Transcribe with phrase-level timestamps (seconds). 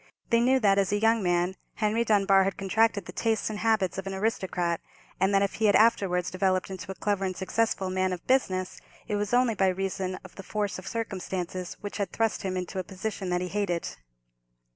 [0.31, 3.99] They knew that, as a young man, Henry Dunbar had contracted the tastes and habits
[3.99, 4.81] of an aristocrat,
[5.19, 8.81] and that, if he had afterwards developed into a clever and successful man of business,
[9.07, 12.79] it was only by reason of the force of circumstances, which had thrust him into
[12.79, 13.89] a position that he hated.